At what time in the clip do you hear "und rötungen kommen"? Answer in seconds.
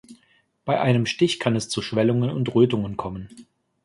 2.31-3.29